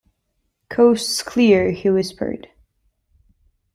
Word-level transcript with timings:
"Coast's 0.67 1.21
clear," 1.21 1.69
he 1.69 1.87
whispered. 1.87 2.47